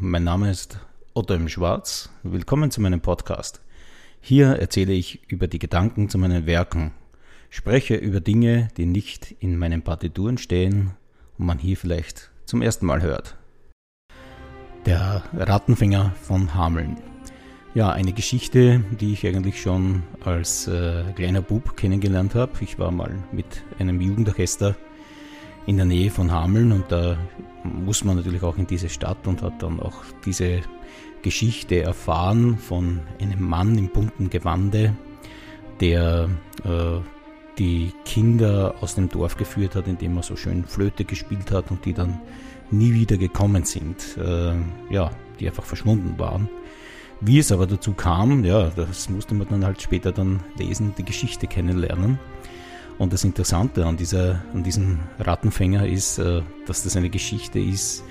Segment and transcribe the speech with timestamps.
[0.00, 0.78] mein Name ist
[1.12, 2.08] Otto im Schwarz.
[2.22, 3.60] Willkommen zu meinem Podcast.
[4.22, 6.92] Hier erzähle ich über die Gedanken zu meinen Werken,
[7.50, 10.92] spreche über Dinge, die nicht in meinen Partituren stehen
[11.38, 13.36] und man hier vielleicht zum ersten Mal hört.
[14.86, 16.96] Der Rattenfänger von Hameln.
[17.74, 22.52] Ja, eine Geschichte, die ich eigentlich schon als äh, kleiner Bub kennengelernt habe.
[22.62, 24.76] Ich war mal mit einem Jugendorchester
[25.70, 27.16] in der Nähe von Hameln und da
[27.62, 30.62] muss man natürlich auch in diese Stadt und hat dann auch diese
[31.22, 34.96] Geschichte erfahren von einem Mann im bunten Gewande,
[35.80, 36.28] der
[36.64, 36.98] äh,
[37.56, 41.84] die Kinder aus dem Dorf geführt hat, indem er so schön Flöte gespielt hat und
[41.84, 42.20] die dann
[42.72, 44.54] nie wieder gekommen sind, äh,
[44.92, 46.48] ja, die einfach verschwunden waren.
[47.20, 51.04] Wie es aber dazu kam, ja, das musste man dann halt später dann lesen, die
[51.04, 52.18] Geschichte kennenlernen.
[53.00, 58.04] Und das Interessante an, dieser, an diesem Rattenfänger ist, äh, dass das eine Geschichte ist,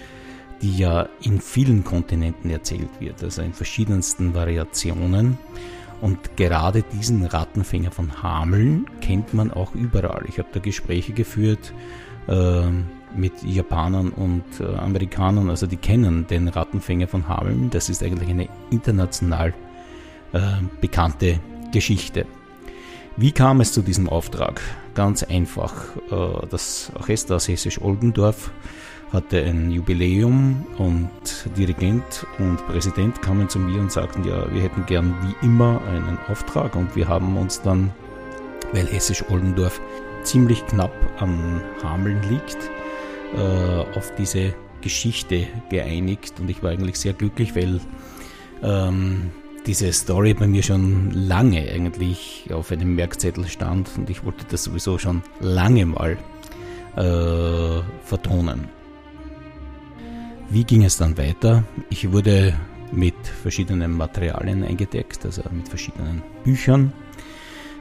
[0.63, 5.37] die ja in vielen Kontinenten erzählt wird, also in verschiedensten Variationen.
[6.01, 10.23] Und gerade diesen Rattenfänger von Hameln kennt man auch überall.
[10.27, 11.71] Ich habe da Gespräche geführt
[12.27, 12.63] äh,
[13.15, 17.69] mit Japanern und äh, Amerikanern, also die kennen den Rattenfänger von Hameln.
[17.69, 19.53] Das ist eigentlich eine international
[20.79, 21.39] bekannte
[21.71, 22.27] Geschichte.
[23.19, 24.61] Wie kam es zu diesem Auftrag?
[24.95, 25.73] Ganz einfach.
[26.09, 28.49] Äh, das Orchester aus Hessisch-Oldendorf
[29.11, 31.09] hatte ein Jubiläum und
[31.57, 36.17] Dirigent und Präsident kamen zu mir und sagten, ja, wir hätten gern wie immer einen
[36.29, 37.91] Auftrag und wir haben uns dann,
[38.71, 39.81] weil Hessisch-Oldendorf
[40.23, 42.71] ziemlich knapp an Hameln liegt,
[43.35, 47.81] äh, auf diese Geschichte geeinigt und ich war eigentlich sehr glücklich, weil
[48.63, 49.31] ähm,
[49.69, 54.63] diese Story bei mir schon lange eigentlich auf einem Merkzettel stand und ich wollte das
[54.63, 56.17] sowieso schon lange mal
[56.95, 58.67] äh, vertonen.
[60.49, 61.63] Wie ging es dann weiter?
[61.91, 62.55] Ich wurde
[62.91, 63.13] mit
[63.43, 66.91] verschiedenen Materialien eingedeckt, also mit verschiedenen Büchern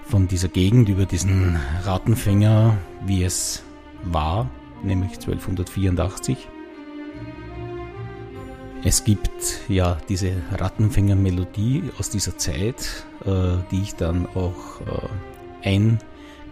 [0.04, 3.62] von dieser Gegend über diesen Rattenfänger, wie es
[4.04, 4.50] war,
[4.82, 6.48] nämlich 1284.
[8.84, 14.81] Es gibt ja diese Rattenfänger-Melodie aus dieser Zeit, äh, die ich dann auch
[15.62, 15.99] äh,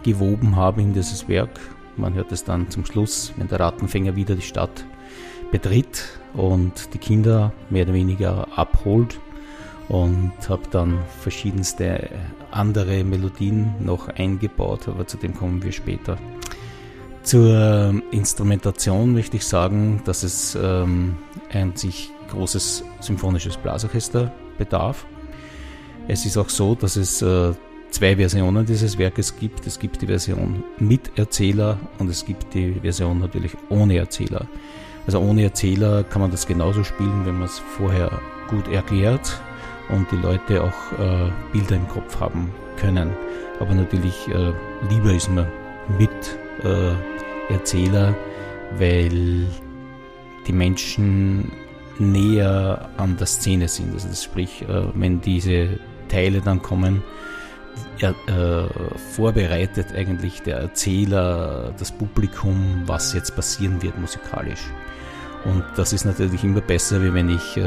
[0.03, 1.59] eingewoben habe in dieses Werk.
[1.95, 4.85] Man hört es dann zum Schluss, wenn der Rattenfänger wieder die Stadt
[5.51, 9.19] betritt und die Kinder mehr oder weniger abholt
[9.87, 12.09] und habe dann verschiedenste
[12.51, 16.17] andere Melodien noch eingebaut, aber zu dem kommen wir später.
[17.23, 21.17] Zur Instrumentation möchte ich sagen, dass es ähm,
[21.73, 25.05] sich großes symphonisches Blasorchester bedarf.
[26.07, 27.53] Es ist auch so, dass es äh,
[27.89, 29.67] zwei Versionen dieses Werkes gibt.
[29.67, 34.47] Es gibt die Version mit Erzähler und es gibt die Version natürlich ohne Erzähler.
[35.05, 38.11] Also ohne Erzähler kann man das genauso spielen, wenn man es vorher
[38.49, 39.41] gut erklärt
[39.89, 43.11] und die Leute auch äh, Bilder im Kopf haben können.
[43.59, 44.53] Aber natürlich äh,
[44.89, 45.47] lieber ist man
[45.97, 46.09] mit
[46.63, 48.15] äh, Erzähler,
[48.77, 49.47] weil
[50.45, 51.51] die Menschen
[51.99, 53.93] näher an der Szene sind.
[53.93, 57.03] Also das sprich, äh, wenn diese Teile dann kommen,
[57.99, 58.69] er, äh,
[59.13, 64.71] vorbereitet eigentlich der Erzähler das Publikum, was jetzt passieren wird musikalisch.
[65.45, 67.61] Und das ist natürlich immer besser, wie wenn ich äh,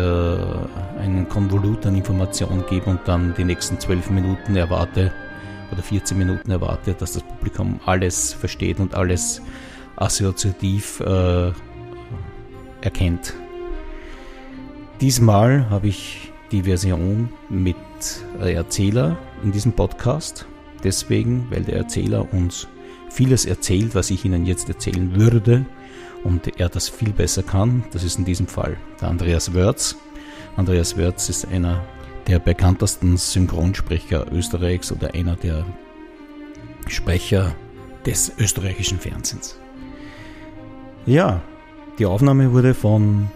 [0.98, 5.12] einen Konvolut an Informationen gebe und dann die nächsten zwölf Minuten erwarte
[5.72, 9.40] oder 14 Minuten erwarte, dass das Publikum alles versteht und alles
[9.96, 11.52] assoziativ äh,
[12.80, 13.34] erkennt.
[15.00, 17.76] Diesmal habe ich die Version mit
[18.38, 20.44] Erzähler in diesem Podcast.
[20.84, 22.68] Deswegen, weil der Erzähler uns
[23.08, 25.64] vieles erzählt, was ich Ihnen jetzt erzählen würde
[26.22, 27.84] und er das viel besser kann.
[27.92, 29.96] Das ist in diesem Fall der Andreas Wörz.
[30.56, 31.82] Andreas Wörz ist einer
[32.26, 35.64] der bekanntesten Synchronsprecher Österreichs oder einer der
[36.88, 37.54] Sprecher
[38.04, 39.58] des österreichischen Fernsehens.
[41.06, 41.40] Ja,
[41.98, 43.30] die Aufnahme wurde von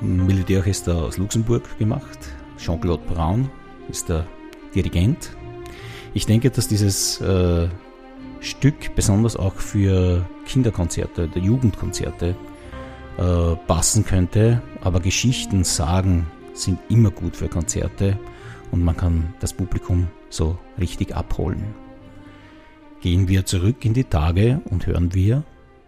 [0.00, 2.18] Militärorchester aus Luxemburg gemacht.
[2.58, 3.50] Jean-Claude Braun
[3.88, 4.26] ist der
[4.74, 5.30] Dirigent.
[6.14, 7.68] Ich denke, dass dieses äh,
[8.40, 12.34] Stück besonders auch für Kinderkonzerte oder Jugendkonzerte
[13.18, 14.62] äh, passen könnte.
[14.80, 18.18] Aber Geschichten sagen sind immer gut für Konzerte
[18.70, 21.74] und man kann das Publikum so richtig abholen.
[23.00, 25.44] Gehen wir zurück in die Tage und hören wir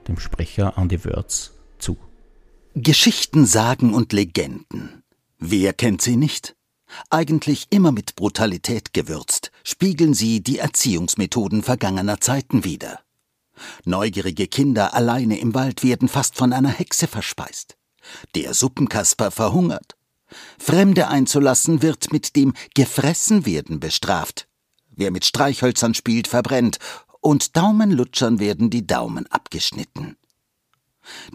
[0.08, 1.51] dem Sprecher Andy Wörz.
[2.74, 5.02] Geschichten, Sagen und Legenden.
[5.38, 6.56] Wer kennt sie nicht?
[7.10, 13.00] Eigentlich immer mit Brutalität gewürzt, spiegeln sie die Erziehungsmethoden vergangener Zeiten wider.
[13.84, 17.76] Neugierige Kinder alleine im Wald werden fast von einer Hexe verspeist.
[18.34, 19.94] Der Suppenkasper verhungert.
[20.58, 24.48] Fremde einzulassen wird mit dem Gefressenwerden bestraft.
[24.88, 26.78] Wer mit Streichhölzern spielt, verbrennt,
[27.20, 30.16] und Daumenlutschern werden die Daumen abgeschnitten.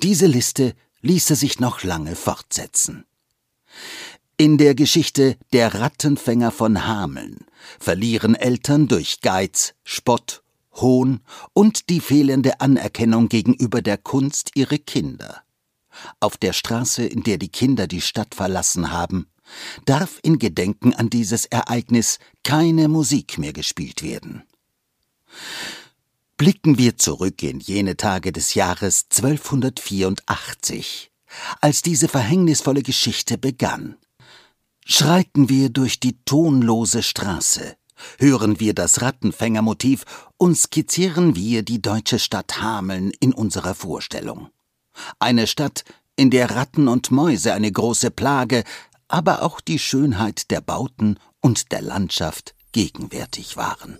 [0.01, 3.05] Diese Liste ließe sich noch lange fortsetzen.
[4.37, 7.45] In der Geschichte Der Rattenfänger von Hameln
[7.79, 11.21] verlieren Eltern durch Geiz, Spott, Hohn
[11.53, 15.41] und die fehlende Anerkennung gegenüber der Kunst ihre Kinder.
[16.19, 19.27] Auf der Straße, in der die Kinder die Stadt verlassen haben,
[19.85, 24.43] darf in Gedenken an dieses Ereignis keine Musik mehr gespielt werden.
[26.37, 31.09] Blicken wir zurück in jene Tage des Jahres 1284,
[31.61, 33.95] als diese verhängnisvolle Geschichte begann.
[34.85, 37.75] Schreiten wir durch die tonlose Straße,
[38.19, 40.05] hören wir das Rattenfängermotiv
[40.37, 44.49] und skizzieren wir die deutsche Stadt Hameln in unserer Vorstellung.
[45.17, 45.85] Eine Stadt,
[46.15, 48.63] in der Ratten und Mäuse eine große Plage,
[49.07, 53.97] aber auch die Schönheit der Bauten und der Landschaft gegenwärtig waren.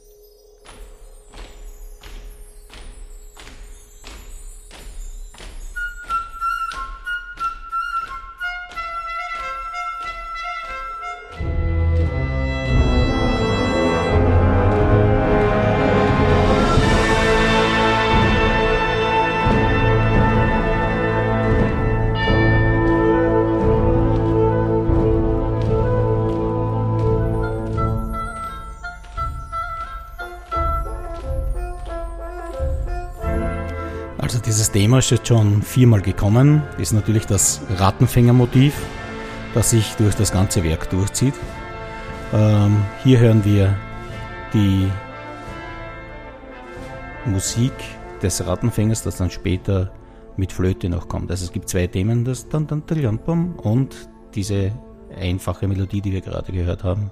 [34.78, 38.76] Thema ist jetzt schon viermal gekommen, ist natürlich das Rattenfängermotiv,
[39.56, 41.34] das sich durch das ganze Werk durchzieht.
[42.32, 43.76] Ähm, hier hören wir
[44.54, 44.88] die
[47.26, 47.74] Musik
[48.22, 49.92] des Rattenfängers, das dann später
[50.36, 51.32] mit Flöte noch kommt.
[51.32, 52.48] Also es gibt zwei Themen, das
[53.58, 53.96] und
[54.36, 54.74] diese
[55.20, 57.10] einfache Melodie, die wir gerade gehört haben.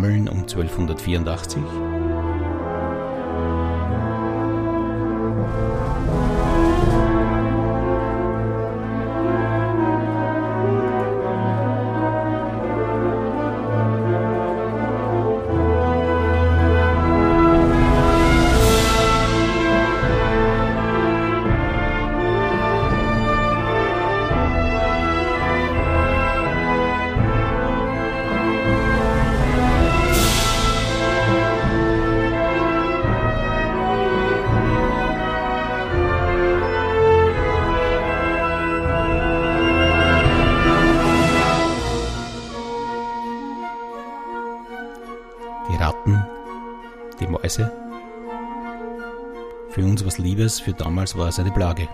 [0.00, 1.99] Hameln um 1284.
[47.28, 47.70] Mäuse.
[49.70, 51.88] Für uns was Liebes, für damals war es eine Plage.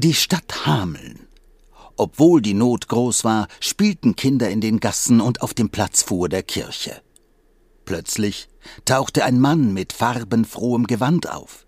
[0.00, 1.26] Die Stadt Hameln.
[1.96, 6.28] Obwohl die Not groß war, spielten Kinder in den Gassen und auf dem Platz vor
[6.28, 7.02] der Kirche.
[7.84, 8.48] Plötzlich
[8.84, 11.66] tauchte ein Mann mit farbenfrohem Gewand auf.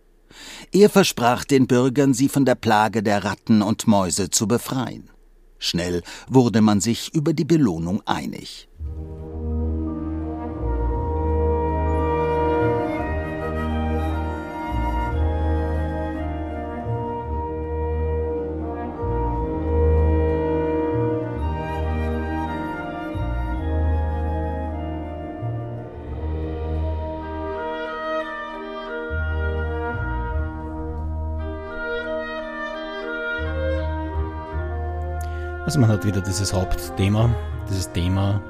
[0.71, 5.11] Er versprach den Bürgern, sie von der Plage der Ratten und Mäuse zu befreien.
[5.59, 8.69] Schnell wurde man sich über die Belohnung einig.
[35.71, 37.33] Also man hat wieder dieses Hauptthema,
[37.69, 38.43] dieses Thema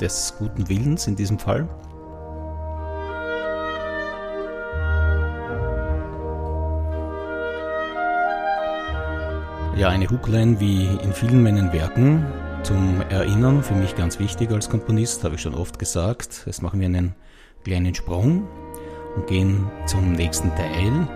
[0.00, 1.68] des guten Willens in diesem Fall.
[9.76, 12.24] Ja, eine Hookline wie in vielen meinen Werken
[12.62, 16.44] zum Erinnern, für mich ganz wichtig als Komponist, habe ich schon oft gesagt.
[16.46, 17.14] Jetzt machen wir einen
[17.64, 18.48] kleinen Sprung
[19.14, 21.06] und gehen zum nächsten Teil,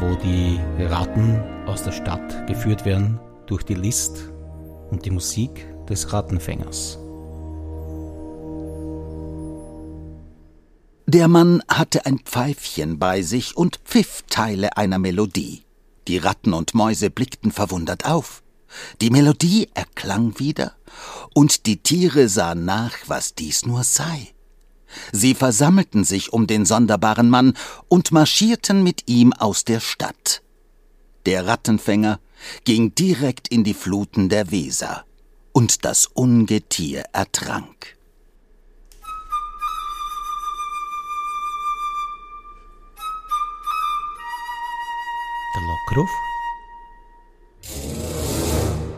[0.00, 4.32] wo die Ratten aus der Stadt geführt werden durch die List
[4.90, 6.98] und die Musik des Rattenfängers.
[11.06, 15.64] Der Mann hatte ein Pfeifchen bei sich und pfiff Teile einer Melodie.
[16.06, 18.42] Die Ratten und Mäuse blickten verwundert auf.
[19.00, 20.74] Die Melodie erklang wieder,
[21.34, 24.28] und die Tiere sahen nach, was dies nur sei.
[25.12, 27.54] Sie versammelten sich um den sonderbaren Mann
[27.88, 30.42] und marschierten mit ihm aus der Stadt.
[31.26, 32.20] Der Rattenfänger
[32.64, 35.04] ging direkt in die Fluten der Weser,
[35.52, 37.96] und das Ungetier ertrank.
[45.54, 46.10] Der Lockruf.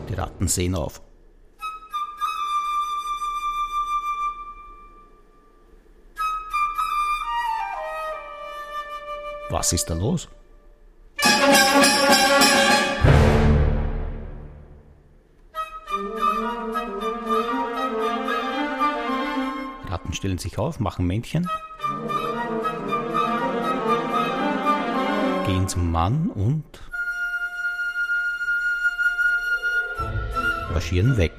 [0.09, 1.01] Die Ratten sehen auf.
[9.49, 10.27] Was ist da los?
[20.33, 21.47] Stellen sich auf, machen Männchen.
[25.45, 26.63] gehen zum Mann und
[30.71, 31.33] marschieren weg.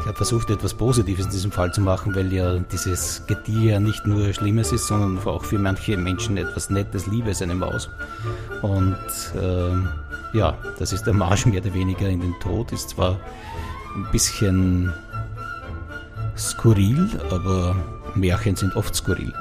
[0.00, 4.06] Ich habe versucht, etwas Positives in diesem Fall zu machen, weil ja dieses Getier nicht
[4.06, 7.90] nur Schlimmes ist, sondern auch für manche Menschen etwas Nettes, Liebes, eine Maus.
[8.62, 8.96] Und
[9.34, 12.72] äh, ja, das ist der Marsch mehr oder weniger in den Tod.
[12.72, 13.20] Ist zwar
[13.94, 14.92] ein bisschen
[16.36, 17.76] skurril, aber
[18.14, 19.32] Märchen sind oft skurril.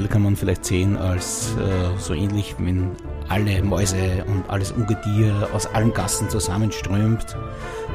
[0.00, 2.90] Teil kann man vielleicht sehen als äh, so ähnlich, wenn
[3.28, 7.36] alle Mäuse und alles Ungetier aus allen Gassen zusammenströmt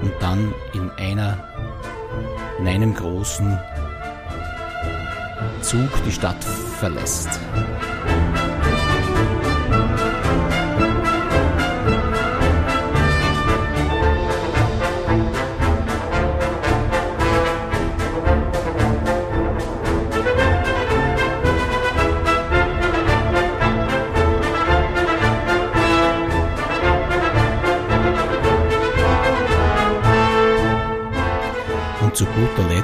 [0.02, 1.44] und dann in einer,
[2.60, 3.58] in einem großen
[5.62, 7.40] Zug die Stadt verlässt.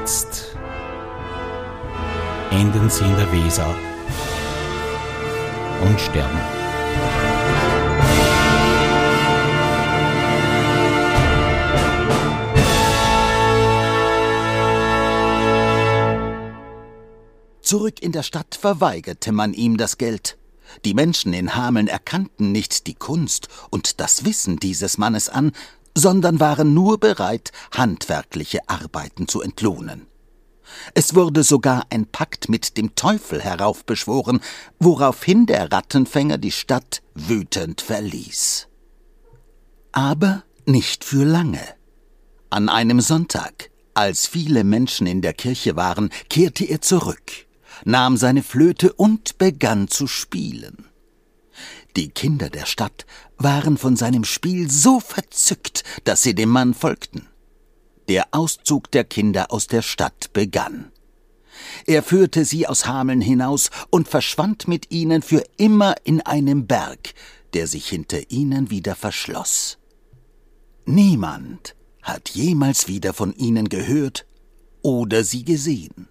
[0.02, 0.56] Letzt
[2.50, 3.76] enden sie in der Weser
[5.84, 6.40] und sterben.
[17.62, 20.40] Zurück in der Stadt verweigerte man ihm das Geld.
[20.84, 25.52] Die Menschen in Hameln erkannten nicht die Kunst und das Wissen dieses Mannes an,
[25.96, 30.08] sondern waren nur bereit, handwerkliche Arbeiten zu entlohnen.
[30.94, 34.40] Es wurde sogar ein Pakt mit dem Teufel heraufbeschworen,
[34.80, 38.68] woraufhin der Rattenfänger die Stadt wütend verließ.
[39.92, 41.62] Aber nicht für lange.
[42.50, 47.48] An einem Sonntag, als viele Menschen in der Kirche waren, kehrte er zurück,
[47.84, 50.91] nahm seine Flöte und begann zu spielen.
[51.96, 53.06] Die Kinder der Stadt
[53.38, 57.28] waren von seinem Spiel so verzückt, dass sie dem Mann folgten.
[58.08, 60.92] Der Auszug der Kinder aus der Stadt begann.
[61.86, 67.14] Er führte sie aus Hameln hinaus und verschwand mit ihnen für immer in einem Berg,
[67.54, 69.78] der sich hinter ihnen wieder verschloss.
[70.86, 74.26] Niemand hat jemals wieder von ihnen gehört
[74.82, 76.08] oder sie gesehen.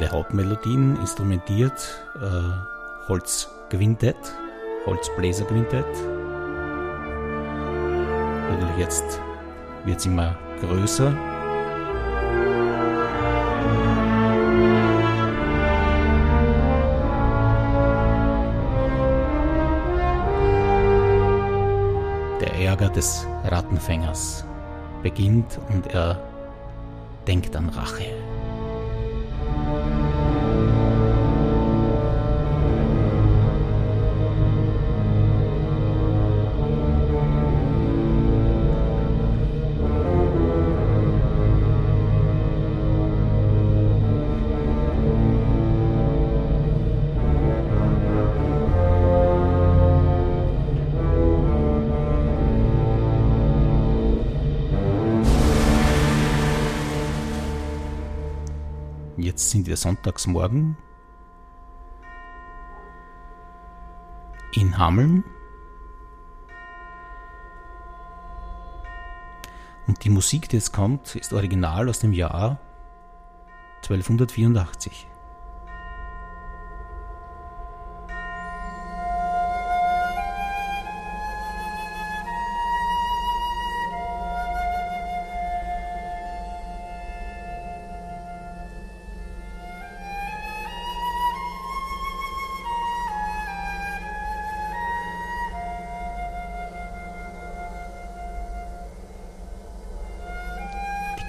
[0.00, 4.16] Der Hauptmelodien instrumentiert äh, Holzquintett,
[4.86, 5.84] Holzbläserquintett.
[8.48, 9.20] Natürlich jetzt
[9.84, 11.10] wird es immer größer.
[22.40, 24.44] Der Ärger des Rattenfängers
[25.02, 26.22] beginnt und er
[27.26, 28.27] denkt an Rache.
[59.50, 60.76] Sind wir Sonntagsmorgen
[64.52, 65.24] in Hameln.
[69.86, 72.58] Und die Musik, die jetzt kommt, ist original aus dem Jahr
[73.82, 75.06] 1284.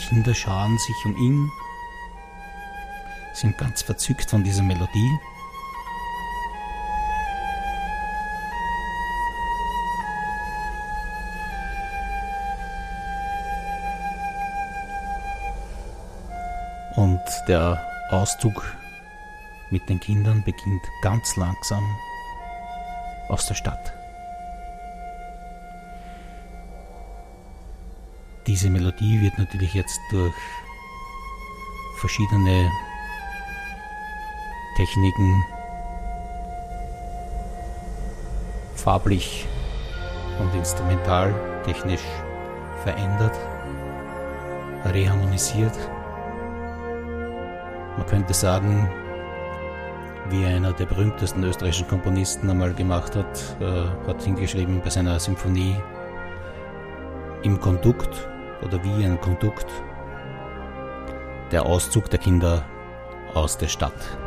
[0.09, 1.51] Kinder scharen sich um ihn,
[3.33, 5.19] sind ganz verzückt von dieser Melodie.
[16.95, 18.75] Und der Auszug
[19.69, 21.83] mit den Kindern beginnt ganz langsam
[23.27, 23.98] aus der Stadt.
[28.49, 30.33] Diese Melodie wird natürlich jetzt durch
[31.97, 32.67] verschiedene
[34.75, 35.45] Techniken
[38.73, 39.45] farblich
[40.39, 41.31] und instrumental
[41.63, 42.01] technisch
[42.81, 43.37] verändert,
[44.83, 45.77] reharmonisiert.
[47.97, 48.89] Man könnte sagen,
[50.31, 55.75] wie einer der berühmtesten österreichischen Komponisten einmal gemacht hat, äh, hat hingeschrieben bei seiner Symphonie
[57.43, 58.28] im Kondukt
[58.61, 59.67] oder wie ein Kondukt
[61.51, 62.65] der Auszug der Kinder
[63.33, 64.17] aus der Stadt.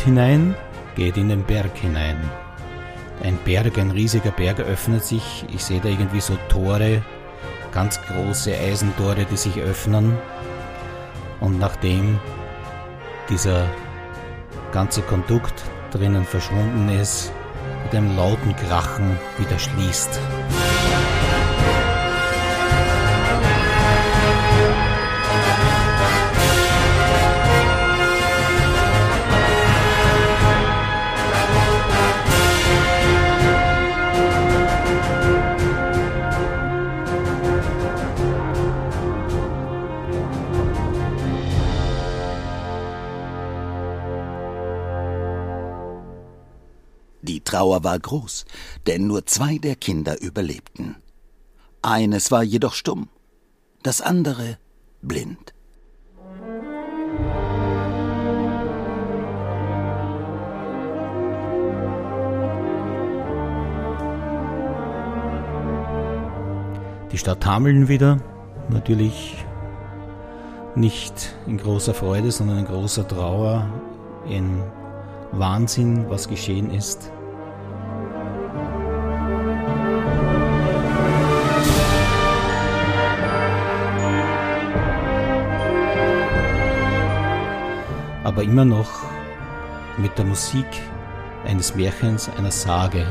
[0.00, 0.54] Hinein,
[0.96, 2.18] geht in den Berg hinein.
[3.22, 5.44] Ein Berg, ein riesiger Berg öffnet sich.
[5.52, 7.02] Ich sehe da irgendwie so Tore,
[7.72, 10.16] ganz große Eisentore, die sich öffnen.
[11.40, 12.18] Und nachdem
[13.28, 13.66] dieser
[14.72, 17.32] ganze Kondukt drinnen verschwunden ist,
[17.84, 20.20] mit einem lauten Krachen wieder schließt.
[47.30, 48.44] Die Trauer war groß,
[48.88, 50.96] denn nur zwei der Kinder überlebten.
[51.80, 53.08] Eines war jedoch stumm,
[53.84, 54.58] das andere
[55.00, 55.54] blind.
[67.12, 68.20] Die Stadt Hameln wieder,
[68.70, 69.36] natürlich
[70.74, 73.72] nicht in großer Freude, sondern in großer Trauer,
[74.28, 74.64] in
[75.30, 77.12] Wahnsinn, was geschehen ist.
[88.40, 89.02] Aber immer noch
[89.98, 90.64] mit der Musik
[91.44, 93.06] eines Märchens, einer Sage.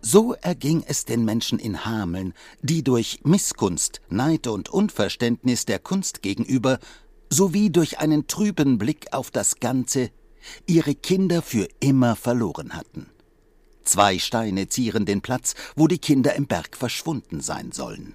[0.00, 6.22] So erging es den Menschen in Hameln, die durch Missgunst, Neid und Unverständnis der Kunst
[6.22, 6.78] gegenüber
[7.30, 10.10] sowie durch einen trüben Blick auf das Ganze
[10.66, 13.06] ihre Kinder für immer verloren hatten.
[13.84, 18.14] Zwei Steine zieren den Platz, wo die Kinder im Berg verschwunden sein sollen.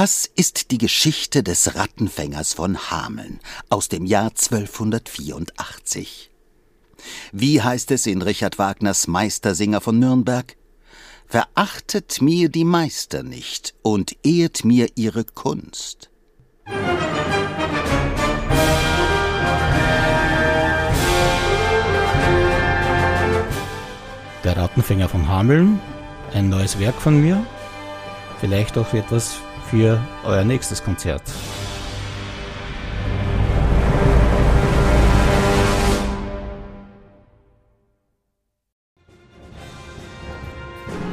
[0.00, 6.30] Das ist die Geschichte des Rattenfängers von Hameln aus dem Jahr 1284.
[7.32, 10.56] Wie heißt es in Richard Wagners Meistersinger von Nürnberg?
[11.26, 16.10] Verachtet mir die Meister nicht und ehrt mir ihre Kunst.
[24.44, 25.80] Der Rattenfänger von Hameln,
[26.34, 27.44] ein neues Werk von mir,
[28.38, 31.22] vielleicht auch etwas für euer nächstes Konzert.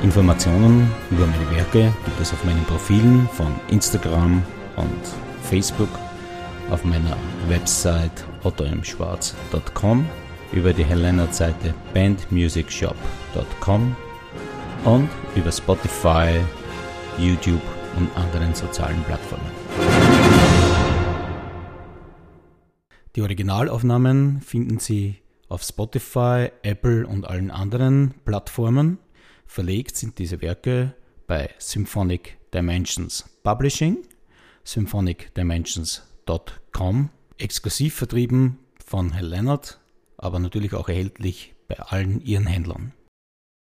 [0.04, 4.44] Informationen über meine Werke gibt es auf meinen Profilen von Instagram
[4.76, 5.02] und
[5.42, 5.90] Facebook,
[6.70, 10.08] auf meiner Website ottomschwarz.com,
[10.54, 13.96] über die Helena-Seite bandmusicshop.com
[14.86, 16.40] und über Spotify,
[17.18, 19.50] YouTube und anderen sozialen Plattformen.
[23.16, 28.98] Die Originalaufnahmen finden Sie auf Spotify, Apple und allen anderen Plattformen.
[29.46, 30.94] Verlegt sind diese Werke
[31.28, 34.00] bei Symphonic Dimensions Publishing,
[34.64, 39.80] symphonicdimensions.com, exklusiv vertrieben von Herr Leonard,
[40.18, 42.94] aber natürlich auch erhältlich bei allen ihren Händlern.